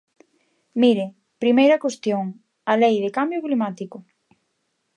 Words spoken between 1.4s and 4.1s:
primeira cuestión, a Lei de cambio climático.